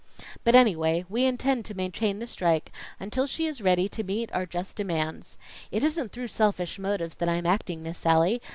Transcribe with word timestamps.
But 0.43 0.55
anyway, 0.55 1.05
we 1.09 1.25
intend 1.25 1.63
to 1.65 1.77
maintain 1.77 2.17
the 2.17 2.25
strike, 2.25 2.71
until 2.99 3.27
she 3.27 3.45
is 3.45 3.61
ready 3.61 3.87
to 3.89 4.01
meet 4.03 4.33
our 4.33 4.47
just 4.47 4.75
demands. 4.75 5.37
It 5.69 5.83
isn't 5.83 6.11
through 6.11 6.29
selfish 6.29 6.79
motives 6.79 7.17
that 7.17 7.29
I 7.29 7.35
am 7.35 7.45
acting, 7.45 7.83
Miss 7.83 7.99
Sallie. 7.99 8.41